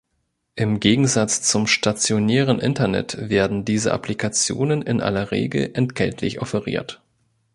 [0.55, 7.03] Im Gegensatz zum stationären Internet werden diese Applikationen in aller Regel entgeltlich offeriert.